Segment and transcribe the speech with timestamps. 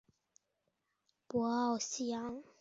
[1.27, 2.41] 博奥西扬。